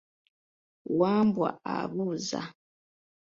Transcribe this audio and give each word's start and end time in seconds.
Wambwa 0.99 1.49
abuuza. 1.77 2.41